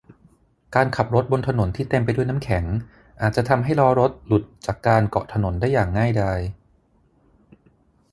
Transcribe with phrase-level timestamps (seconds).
[0.75, 2.65] การขับรถบนถนนที่เต็มไปด้วยน้ำแข็ง
[3.21, 6.39] อาจจะทำให้ล้อรถหลุดจากการเกาะถนนได้อย่างง่ายดาย